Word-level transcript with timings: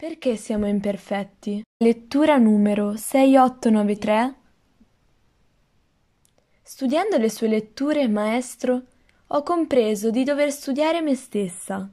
Perché 0.00 0.36
siamo 0.36 0.66
imperfetti? 0.66 1.62
Lettura 1.84 2.38
numero 2.38 2.96
6893 2.96 4.34
Studiando 6.62 7.18
le 7.18 7.28
sue 7.28 7.48
letture, 7.48 8.08
maestro, 8.08 8.82
ho 9.26 9.42
compreso 9.42 10.10
di 10.10 10.24
dover 10.24 10.52
studiare 10.52 11.02
me 11.02 11.14
stessa. 11.14 11.86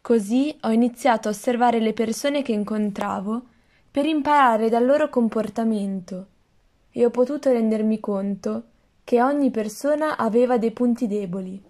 Così 0.00 0.56
ho 0.62 0.70
iniziato 0.70 1.28
a 1.28 1.32
osservare 1.32 1.78
le 1.78 1.92
persone 1.92 2.40
che 2.40 2.52
incontravo 2.52 3.48
per 3.90 4.06
imparare 4.06 4.70
dal 4.70 4.86
loro 4.86 5.10
comportamento 5.10 6.28
e 6.90 7.04
ho 7.04 7.10
potuto 7.10 7.52
rendermi 7.52 8.00
conto 8.00 8.62
che 9.04 9.20
ogni 9.20 9.50
persona 9.50 10.16
aveva 10.16 10.56
dei 10.56 10.70
punti 10.70 11.06
deboli. 11.06 11.62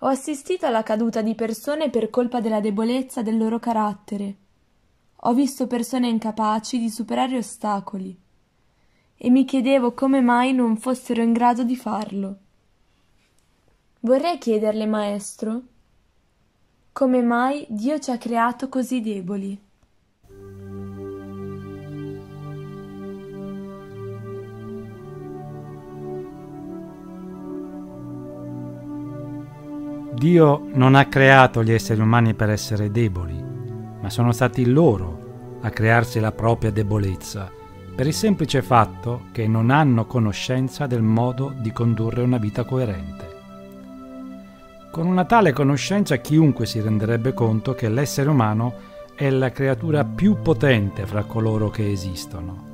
Ho 0.00 0.06
assistito 0.06 0.64
alla 0.64 0.84
caduta 0.84 1.22
di 1.22 1.34
persone 1.34 1.90
per 1.90 2.08
colpa 2.08 2.40
della 2.40 2.60
debolezza 2.60 3.22
del 3.22 3.36
loro 3.36 3.58
carattere. 3.58 4.36
Ho 5.22 5.34
visto 5.34 5.66
persone 5.66 6.08
incapaci 6.08 6.78
di 6.78 6.88
superare 6.88 7.36
ostacoli 7.36 8.16
e 9.16 9.30
mi 9.30 9.44
chiedevo 9.44 9.94
come 9.94 10.20
mai 10.20 10.52
non 10.52 10.76
fossero 10.76 11.20
in 11.22 11.32
grado 11.32 11.64
di 11.64 11.74
farlo. 11.74 12.36
Vorrei 14.00 14.38
chiederle, 14.38 14.86
maestro, 14.86 15.62
come 16.92 17.20
mai 17.20 17.66
Dio 17.68 17.98
ci 17.98 18.12
ha 18.12 18.18
creato 18.18 18.68
così 18.68 19.00
deboli? 19.00 19.60
Dio 30.18 30.66
non 30.72 30.96
ha 30.96 31.06
creato 31.06 31.62
gli 31.62 31.70
esseri 31.70 32.00
umani 32.00 32.34
per 32.34 32.50
essere 32.50 32.90
deboli, 32.90 33.40
ma 34.00 34.10
sono 34.10 34.32
stati 34.32 34.66
loro 34.66 35.58
a 35.60 35.70
crearsi 35.70 36.18
la 36.18 36.32
propria 36.32 36.72
debolezza, 36.72 37.48
per 37.94 38.04
il 38.04 38.12
semplice 38.12 38.60
fatto 38.60 39.26
che 39.30 39.46
non 39.46 39.70
hanno 39.70 40.06
conoscenza 40.06 40.88
del 40.88 41.02
modo 41.02 41.54
di 41.56 41.70
condurre 41.70 42.22
una 42.22 42.38
vita 42.38 42.64
coerente. 42.64 43.36
Con 44.90 45.06
una 45.06 45.24
tale 45.24 45.52
conoscenza 45.52 46.16
chiunque 46.16 46.66
si 46.66 46.80
renderebbe 46.80 47.32
conto 47.32 47.74
che 47.74 47.88
l'essere 47.88 48.28
umano 48.28 48.74
è 49.14 49.30
la 49.30 49.52
creatura 49.52 50.04
più 50.04 50.38
potente 50.42 51.06
fra 51.06 51.22
coloro 51.22 51.70
che 51.70 51.92
esistono. 51.92 52.66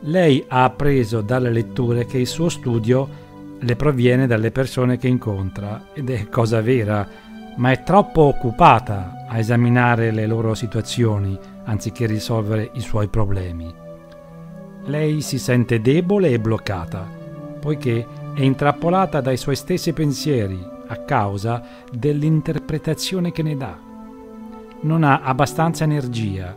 Lei 0.00 0.44
ha 0.46 0.64
appreso 0.64 1.22
dalle 1.22 1.50
letture 1.50 2.04
che 2.04 2.18
il 2.18 2.26
suo 2.26 2.50
studio 2.50 3.28
le 3.62 3.76
proviene 3.76 4.26
dalle 4.26 4.50
persone 4.50 4.96
che 4.96 5.08
incontra 5.08 5.88
ed 5.92 6.08
è 6.08 6.28
cosa 6.28 6.62
vera, 6.62 7.06
ma 7.56 7.70
è 7.70 7.82
troppo 7.82 8.22
occupata 8.22 9.26
a 9.28 9.38
esaminare 9.38 10.12
le 10.12 10.26
loro 10.26 10.54
situazioni 10.54 11.38
anziché 11.64 12.06
risolvere 12.06 12.70
i 12.74 12.80
suoi 12.80 13.08
problemi. 13.08 13.72
Lei 14.84 15.20
si 15.20 15.38
sente 15.38 15.80
debole 15.80 16.30
e 16.30 16.40
bloccata, 16.40 17.06
poiché 17.60 18.06
è 18.34 18.42
intrappolata 18.42 19.20
dai 19.20 19.36
suoi 19.36 19.56
stessi 19.56 19.92
pensieri 19.92 20.58
a 20.86 20.96
causa 21.04 21.62
dell'interpretazione 21.92 23.30
che 23.30 23.42
ne 23.42 23.56
dà. 23.56 23.78
Non 24.82 25.04
ha 25.04 25.20
abbastanza 25.20 25.84
energia. 25.84 26.56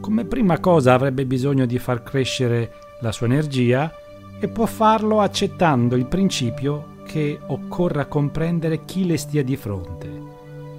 Come 0.00 0.24
prima 0.24 0.60
cosa 0.60 0.94
avrebbe 0.94 1.26
bisogno 1.26 1.66
di 1.66 1.78
far 1.78 2.04
crescere 2.04 2.72
la 3.00 3.10
sua 3.10 3.26
energia 3.26 3.92
e 4.40 4.48
può 4.48 4.64
farlo 4.66 5.20
accettando 5.20 5.94
il 5.94 6.06
principio 6.06 6.96
che 7.04 7.38
occorra 7.46 8.06
comprendere 8.06 8.84
chi 8.84 9.04
le 9.06 9.18
stia 9.18 9.44
di 9.44 9.56
fronte. 9.56 10.08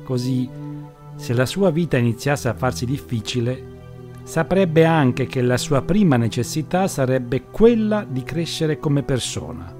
Così, 0.04 0.50
se 1.16 1.34
la 1.34 1.46
sua 1.46 1.70
vita 1.70 1.98
iniziasse 1.98 2.50
a 2.50 2.54
farsi 2.54 2.86
difficile, 2.86 3.70
saprebbe 4.24 4.84
anche 4.86 5.28
che 5.28 5.42
la 5.42 5.58
sua 5.58 5.84
prima 5.84 6.18
necessità 6.18 6.88
sarebbe 6.88 7.44
quella 7.52 8.06
di 8.10 8.24
crescere 8.24 8.80
come 8.80 9.04
persona. 9.04 9.74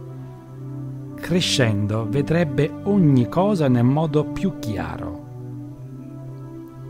Crescendo 1.16 2.08
vedrebbe 2.08 2.70
ogni 2.84 3.28
cosa 3.30 3.68
nel 3.68 3.84
modo 3.84 4.26
più 4.26 4.60
chiaro. 4.60 5.20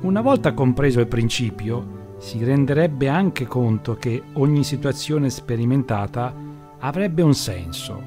Una 0.02 0.22
volta 0.22 0.54
compreso 0.54 1.00
il 1.00 1.08
principio, 1.08 2.00
si 2.18 2.44
renderebbe 2.44 3.08
anche 3.08 3.46
conto 3.46 3.96
che 3.96 4.22
ogni 4.34 4.64
situazione 4.64 5.30
sperimentata 5.30 6.50
avrebbe 6.82 7.22
un 7.22 7.34
senso 7.34 8.02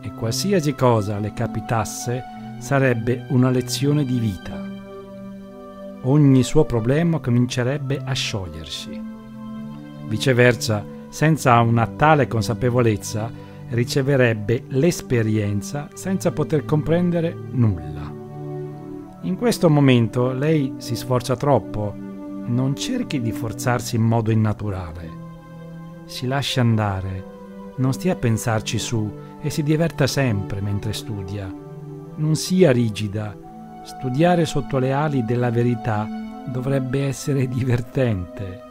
e 0.00 0.12
qualsiasi 0.12 0.74
cosa 0.74 1.18
le 1.18 1.32
capitasse 1.32 2.22
sarebbe 2.58 3.26
una 3.30 3.50
lezione 3.50 4.04
di 4.04 4.18
vita. 4.18 4.64
Ogni 6.02 6.42
suo 6.42 6.64
problema 6.64 7.18
comincerebbe 7.18 8.00
a 8.04 8.12
sciogliersi. 8.12 9.02
Viceversa, 10.06 10.84
senza 11.08 11.58
una 11.60 11.86
tale 11.86 12.28
consapevolezza, 12.28 13.30
riceverebbe 13.70 14.64
l'esperienza 14.68 15.88
senza 15.94 16.30
poter 16.30 16.64
comprendere 16.64 17.36
nulla. 17.50 18.12
In 19.22 19.36
questo 19.36 19.68
momento 19.68 20.32
lei 20.32 20.74
si 20.76 20.94
sforza 20.94 21.34
troppo, 21.34 21.92
non 21.96 22.76
cerchi 22.76 23.20
di 23.20 23.32
forzarsi 23.32 23.96
in 23.96 24.02
modo 24.02 24.30
innaturale. 24.30 25.24
Si 26.04 26.28
lascia 26.28 26.60
andare 26.60 27.34
non 27.76 27.92
stia 27.92 28.12
a 28.12 28.16
pensarci 28.16 28.78
su 28.78 29.10
e 29.40 29.50
si 29.50 29.62
diverta 29.62 30.06
sempre 30.06 30.60
mentre 30.60 30.92
studia. 30.92 31.52
Non 32.16 32.34
sia 32.34 32.72
rigida. 32.72 33.36
Studiare 33.84 34.46
sotto 34.46 34.78
le 34.78 34.92
ali 34.92 35.24
della 35.24 35.50
verità 35.50 36.08
dovrebbe 36.48 37.06
essere 37.06 37.46
divertente. 37.48 38.62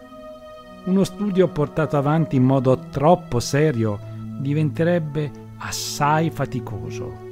Uno 0.85 1.03
studio 1.03 1.47
portato 1.47 1.97
avanti 1.97 2.35
in 2.35 2.43
modo 2.43 2.77
troppo 2.89 3.39
serio 3.39 3.99
diventerebbe 4.39 5.31
assai 5.57 6.29
faticoso. 6.29 7.23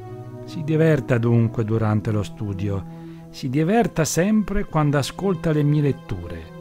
Si 0.46 0.64
diverta 0.64 1.18
dunque 1.18 1.64
durante 1.64 2.12
lo 2.12 2.24
studio, 2.24 3.02
si 3.30 3.50
diverta 3.50 4.06
sempre 4.06 4.66
quando 4.66 4.98
ascolta 4.98 5.52
le 5.52 5.64
mie 5.64 5.82
letture. 5.82 6.52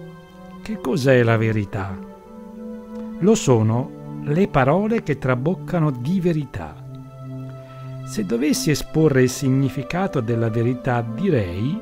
Che 0.63 0.81
cos'è 0.81 1.23
la 1.23 1.37
verità? 1.37 1.97
Lo 3.19 3.35
sono 3.35 4.01
le 4.25 4.49
parole 4.49 5.03
che 5.03 5.19
traboccano 5.19 5.91
di 5.91 6.21
verità. 6.21 6.75
Se 8.05 8.25
dovessi 8.25 8.71
esporre 8.71 9.23
il 9.23 9.31
significato 9.31 10.21
della 10.21 10.49
verità 10.49 11.03
direi 11.03 11.81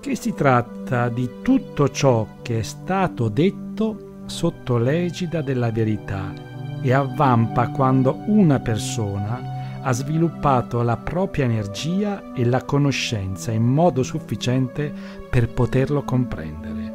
che 0.00 0.14
si 0.14 0.34
tratta 0.34 1.08
di 1.08 1.42
tutto 1.42 1.88
ciò 1.90 2.26
che 2.42 2.58
è 2.58 2.62
stato 2.62 3.28
detto 3.28 4.22
sotto 4.26 4.76
l'egida 4.76 5.40
della 5.40 5.70
verità 5.70 6.32
e 6.80 6.92
avvampa 6.92 7.68
quando 7.68 8.18
una 8.26 8.60
persona 8.60 9.80
ha 9.82 9.92
sviluppato 9.92 10.82
la 10.82 10.96
propria 10.96 11.44
energia 11.44 12.32
e 12.34 12.44
la 12.44 12.62
conoscenza 12.62 13.52
in 13.52 13.64
modo 13.64 14.02
sufficiente 14.02 14.92
per 15.28 15.48
poterlo 15.48 16.02
comprendere. 16.02 16.92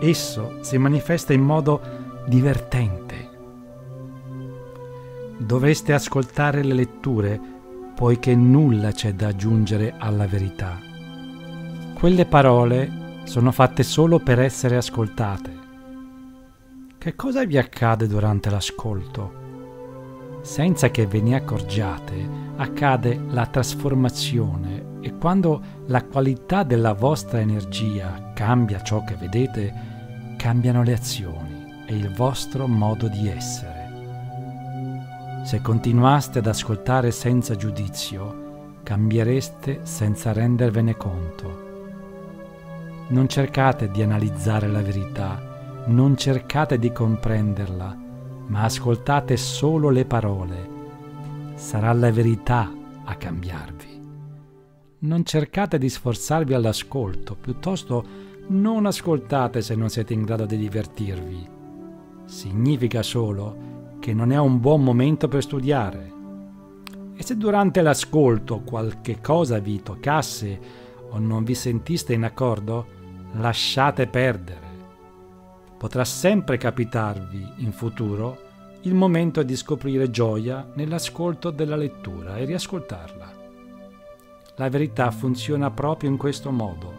Esso 0.00 0.58
si 0.60 0.78
manifesta 0.78 1.32
in 1.32 1.42
modo 1.42 1.80
divertente, 2.26 3.28
Dovreste 5.44 5.92
ascoltare 5.92 6.64
le 6.64 6.72
letture, 6.72 7.38
poiché 7.94 8.34
nulla 8.34 8.92
c'è 8.92 9.12
da 9.12 9.28
aggiungere 9.28 9.94
alla 9.98 10.26
verità. 10.26 10.78
Quelle 11.92 12.24
parole 12.24 13.20
sono 13.24 13.52
fatte 13.52 13.82
solo 13.82 14.20
per 14.20 14.40
essere 14.40 14.76
ascoltate. 14.76 15.52
Che 16.96 17.14
cosa 17.14 17.44
vi 17.44 17.58
accade 17.58 18.06
durante 18.06 18.48
l'ascolto? 18.48 19.42
Senza 20.40 20.90
che 20.90 21.06
ve 21.06 21.20
ne 21.20 21.34
accorgiate, 21.34 22.26
accade 22.56 23.20
la 23.28 23.44
trasformazione 23.44 24.98
e 25.02 25.14
quando 25.18 25.62
la 25.88 26.02
qualità 26.04 26.62
della 26.62 26.94
vostra 26.94 27.40
energia 27.40 28.32
cambia 28.34 28.82
ciò 28.82 29.04
che 29.04 29.14
vedete, 29.14 29.74
cambiano 30.38 30.82
le 30.82 30.94
azioni 30.94 31.84
e 31.86 31.94
il 31.94 32.10
vostro 32.14 32.66
modo 32.66 33.08
di 33.08 33.28
essere. 33.28 33.73
Se 35.44 35.60
continuaste 35.60 36.38
ad 36.38 36.46
ascoltare 36.46 37.10
senza 37.10 37.54
giudizio, 37.54 38.78
cambiereste 38.82 39.80
senza 39.82 40.32
rendervene 40.32 40.96
conto. 40.96 41.62
Non 43.08 43.28
cercate 43.28 43.90
di 43.90 44.00
analizzare 44.00 44.68
la 44.68 44.80
verità, 44.80 45.84
non 45.88 46.16
cercate 46.16 46.78
di 46.78 46.90
comprenderla, 46.90 47.94
ma 48.46 48.62
ascoltate 48.62 49.36
solo 49.36 49.90
le 49.90 50.06
parole. 50.06 50.68
Sarà 51.56 51.92
la 51.92 52.10
verità 52.10 52.72
a 53.04 53.14
cambiarvi. 53.14 54.00
Non 55.00 55.24
cercate 55.26 55.76
di 55.76 55.90
sforzarvi 55.90 56.54
all'ascolto, 56.54 57.36
piuttosto 57.36 58.02
non 58.46 58.86
ascoltate 58.86 59.60
se 59.60 59.74
non 59.74 59.90
siete 59.90 60.14
in 60.14 60.22
grado 60.22 60.46
di 60.46 60.56
divertirvi. 60.56 61.46
Significa 62.24 63.02
solo 63.02 63.72
che 64.04 64.12
non 64.12 64.32
è 64.32 64.38
un 64.38 64.60
buon 64.60 64.84
momento 64.84 65.28
per 65.28 65.40
studiare. 65.40 66.12
E 67.16 67.22
se 67.22 67.38
durante 67.38 67.80
l'ascolto 67.80 68.60
qualche 68.60 69.22
cosa 69.22 69.58
vi 69.60 69.82
toccasse 69.82 70.60
o 71.08 71.18
non 71.18 71.42
vi 71.42 71.54
sentiste 71.54 72.12
in 72.12 72.24
accordo, 72.24 72.86
lasciate 73.38 74.06
perdere. 74.06 74.68
Potrà 75.78 76.04
sempre 76.04 76.58
capitarvi 76.58 77.52
in 77.64 77.72
futuro 77.72 78.42
il 78.82 78.92
momento 78.92 79.42
di 79.42 79.56
scoprire 79.56 80.10
gioia 80.10 80.70
nell'ascolto 80.74 81.50
della 81.50 81.76
lettura 81.76 82.36
e 82.36 82.44
riascoltarla. 82.44 83.32
La 84.56 84.68
verità 84.68 85.10
funziona 85.12 85.70
proprio 85.70 86.10
in 86.10 86.18
questo 86.18 86.50
modo. 86.50 86.92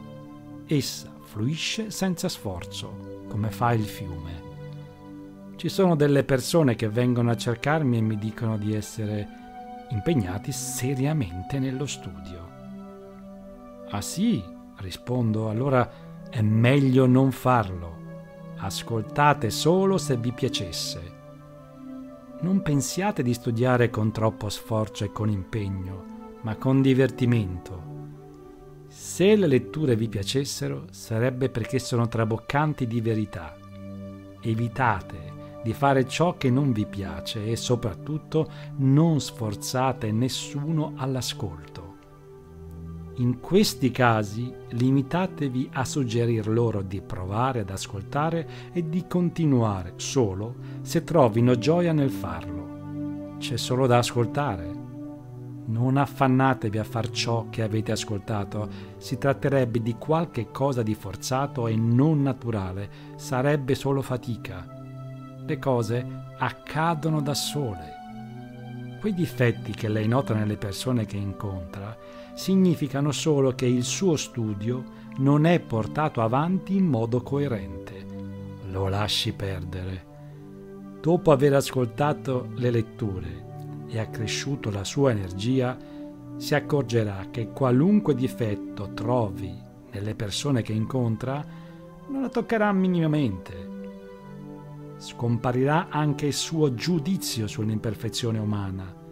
Essa 0.65 1.13
fluisce 1.21 1.91
senza 1.91 2.27
sforzo, 2.27 3.25
come 3.29 3.51
fa 3.51 3.73
il 3.73 3.85
fiume. 3.85 4.44
Ci 5.65 5.71
sono 5.71 5.95
delle 5.95 6.23
persone 6.23 6.75
che 6.75 6.87
vengono 6.89 7.31
a 7.31 7.35
cercarmi 7.35 7.97
e 7.97 8.01
mi 8.01 8.19
dicono 8.19 8.55
di 8.55 8.75
essere 8.75 9.27
impegnati 9.89 10.51
seriamente 10.51 11.57
nello 11.57 11.87
studio. 11.87 12.49
Ah 13.89 13.99
sì, 13.99 14.43
rispondo, 14.77 15.49
allora 15.49 16.29
è 16.29 16.39
meglio 16.43 17.07
non 17.07 17.31
farlo. 17.31 17.97
Ascoltate 18.57 19.49
solo 19.49 19.97
se 19.97 20.17
vi 20.17 20.31
piacesse. 20.33 21.01
Non 22.41 22.61
pensiate 22.61 23.23
di 23.23 23.33
studiare 23.33 23.89
con 23.89 24.11
troppo 24.11 24.49
sforzo 24.49 25.03
e 25.03 25.11
con 25.11 25.31
impegno, 25.31 26.37
ma 26.41 26.57
con 26.57 26.83
divertimento. 26.83 27.81
Se 28.85 29.35
le 29.35 29.47
letture 29.47 29.95
vi 29.95 30.09
piacessero, 30.09 30.85
sarebbe 30.91 31.49
perché 31.49 31.79
sono 31.79 32.07
traboccanti 32.07 32.85
di 32.85 33.01
verità. 33.01 33.57
Evitate 34.41 35.34
di 35.65 35.73
fare 35.73 36.07
ciò 36.07 36.37
che 36.37 36.51
non 36.51 36.71
vi 36.71 36.85
piace 36.85 37.47
e 37.47 37.55
soprattutto 37.55 38.47
non 38.75 39.19
sforzate 39.19 40.11
nessuno 40.11 40.93
all'ascolto. 40.95 41.95
In 43.15 43.39
questi 43.39 43.89
casi 43.89 44.53
limitatevi 44.69 45.69
a 45.73 45.83
suggerir 45.83 46.47
loro 46.49 46.83
di 46.83 47.01
provare 47.01 47.61
ad 47.61 47.71
ascoltare 47.71 48.47
e 48.73 48.87
di 48.87 49.07
continuare 49.07 49.93
solo 49.95 50.53
se 50.81 51.03
trovino 51.03 51.57
gioia 51.57 51.93
nel 51.93 52.11
farlo. 52.11 53.33
C'è 53.39 53.57
solo 53.57 53.87
da 53.87 53.97
ascoltare. 53.97 54.71
Non 55.65 55.97
affannatevi 55.97 56.77
a 56.77 56.83
far 56.83 57.09
ciò 57.09 57.47
che 57.49 57.63
avete 57.63 57.91
ascoltato, 57.91 58.69
si 58.97 59.17
tratterebbe 59.17 59.81
di 59.81 59.95
qualche 59.97 60.51
cosa 60.51 60.83
di 60.83 60.93
forzato 60.93 61.65
e 61.65 61.75
non 61.75 62.21
naturale, 62.21 62.87
sarebbe 63.15 63.73
solo 63.73 64.03
fatica. 64.03 64.74
Le 65.45 65.59
cose 65.59 66.03
accadono 66.39 67.21
da 67.21 67.35
sole. 67.35 67.93
Quei 68.99 69.13
difetti 69.13 69.73
che 69.73 69.87
lei 69.87 70.07
nota 70.07 70.33
nelle 70.33 70.57
persone 70.57 71.05
che 71.05 71.17
incontra 71.17 71.95
significano 72.33 73.11
solo 73.11 73.53
che 73.53 73.67
il 73.67 73.83
suo 73.83 74.15
studio 74.15 74.83
non 75.17 75.45
è 75.45 75.59
portato 75.59 76.21
avanti 76.21 76.75
in 76.75 76.87
modo 76.87 77.21
coerente. 77.21 78.05
Lo 78.71 78.87
lasci 78.87 79.33
perdere. 79.33 80.13
Dopo 80.99 81.31
aver 81.31 81.53
ascoltato 81.53 82.49
le 82.55 82.71
letture 82.71 83.45
e 83.87 83.99
accresciuto 83.99 84.71
la 84.71 84.83
sua 84.83 85.11
energia, 85.11 85.77
si 86.37 86.55
accorgerà 86.55 87.27
che 87.29 87.49
qualunque 87.49 88.15
difetto 88.15 88.93
trovi 88.95 89.55
nelle 89.91 90.15
persone 90.15 90.63
che 90.63 90.73
incontra 90.73 91.45
non 92.07 92.21
la 92.23 92.29
toccherà 92.29 92.71
minimamente. 92.71 93.74
Scomparirà 94.97 95.87
anche 95.89 96.27
il 96.27 96.33
suo 96.33 96.73
giudizio 96.73 97.47
sull'imperfezione 97.47 98.39
umana 98.39 99.03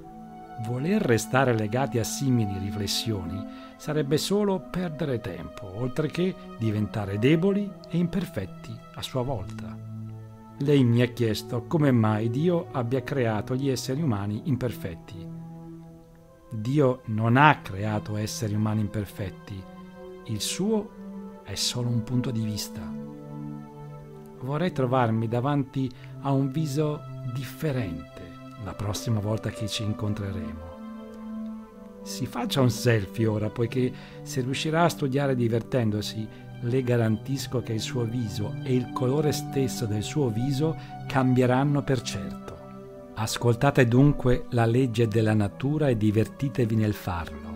Voler 0.62 1.02
restare 1.02 1.54
legati 1.54 2.00
a 2.00 2.04
simili 2.04 2.58
riflessioni 2.60 3.44
sarebbe 3.76 4.18
solo 4.18 4.68
perdere 4.70 5.20
tempo, 5.20 5.66
oltre 5.66 6.08
che 6.08 6.34
diventare 6.58 7.20
deboli 7.20 7.70
e 7.90 7.98
imperfetti 7.98 8.74
a 8.96 9.02
sua 9.02 9.24
volta. 9.24 9.76
Lei 10.60 10.84
mi 10.84 11.02
ha 11.02 11.08
chiesto 11.08 11.64
come 11.64 11.92
mai 11.92 12.30
Dio 12.30 12.68
abbia 12.72 13.02
creato 13.02 13.56
gli 13.56 13.68
esseri 13.68 14.02
umani 14.02 14.44
imperfetti. 14.46 15.42
Dio 16.52 17.02
non 17.06 17.36
ha 17.36 17.60
creato 17.62 18.16
esseri 18.16 18.54
umani 18.54 18.82
imperfetti, 18.82 19.62
il 20.28 20.40
suo 20.40 21.42
è 21.44 21.56
solo 21.56 21.90
un 21.90 22.04
punto 22.04 22.30
di 22.30 22.44
vista. 22.44 23.03
Vorrei 24.44 24.74
trovarmi 24.74 25.30
davanti 25.30 25.90
a 26.22 26.32
un 26.32 26.52
viso 26.52 27.02
differente 27.34 28.22
la 28.66 28.74
prossima 28.74 29.22
volta 29.22 29.50
che 29.50 29.68
ci 29.68 29.84
incontreremo. 29.84 30.72
Si 32.04 32.26
faccia 32.26 32.60
un 32.60 32.70
selfie 32.70 33.26
ora, 33.26 33.50
poiché 33.50 33.92
se 34.22 34.42
riuscirà 34.42 34.84
a 34.84 34.90
studiare 34.90 35.36
divertendosi, 35.36 36.28
le 36.60 36.84
garantisco 36.84 37.62
che 37.62 37.72
il 37.72 37.80
suo 37.80 38.04
viso 38.04 38.54
e 38.64 38.76
il 38.76 38.92
colore 38.92 39.32
stesso 39.32 39.86
del 39.86 40.04
suo 40.04 40.28
viso 40.28 40.78
cambieranno 41.08 41.82
per 41.82 42.02
certo. 42.02 42.58
Ascoltate 43.16 43.88
dunque 43.88 44.48
la 44.50 44.66
legge 44.66 45.08
della 45.08 45.34
natura 45.34 45.88
e 45.88 45.96
divertitevi 45.96 46.76
nel 46.76 46.94
farlo. 46.94 47.52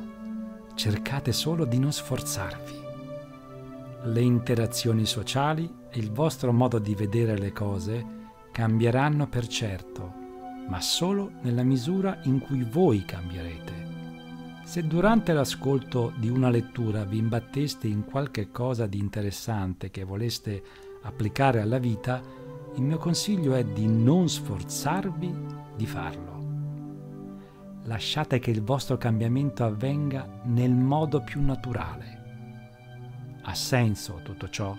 Cercate 0.74 1.34
solo 1.34 1.66
di 1.66 1.80
non 1.80 1.92
sforzarvi. 1.92 2.86
Le 4.04 4.22
interazioni 4.22 5.06
sociali 5.06 5.70
il 5.98 6.12
vostro 6.12 6.52
modo 6.52 6.80
di 6.80 6.96
vedere 6.96 7.38
le 7.38 7.52
cose 7.52 8.06
cambieranno 8.52 9.28
per 9.28 9.48
certo 9.48 10.26
ma 10.68 10.82
solo 10.82 11.32
nella 11.42 11.64
misura 11.64 12.20
in 12.24 12.40
cui 12.40 12.64
voi 12.64 13.06
cambierete. 13.06 13.86
Se 14.64 14.86
durante 14.86 15.32
l'ascolto 15.32 16.12
di 16.18 16.30
una 16.30 16.50
lettura 16.50 17.06
vi 17.06 17.18
imbatteste 17.18 17.88
in 17.88 18.04
qualche 18.04 18.52
cosa 18.52 18.86
di 18.86 19.00
interessante 19.00 19.90
che 19.90 20.04
voleste 20.04 20.62
applicare 21.04 21.62
alla 21.62 21.78
vita, 21.78 22.22
il 22.76 22.82
mio 22.84 22.98
consiglio 22.98 23.56
è 23.56 23.64
di 23.64 23.88
non 23.88 24.28
sforzarvi 24.28 25.36
di 25.76 25.86
farlo. 25.86 26.36
Lasciate 27.84 28.40
che 28.40 28.52
il 28.52 28.62
vostro 28.62 28.98
cambiamento 28.98 29.64
avvenga 29.64 30.42
nel 30.44 30.74
modo 30.74 31.22
più 31.22 31.42
naturale. 31.42 32.16
Ha 33.44 33.54
senso 33.54 34.20
tutto 34.22 34.50
ciò? 34.50 34.76